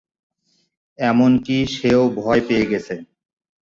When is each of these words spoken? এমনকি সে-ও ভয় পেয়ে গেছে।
এমনকি 0.99 1.57
সে-ও 1.75 2.03
ভয় 2.17 2.41
পেয়ে 2.47 2.65
গেছে। 2.71 2.95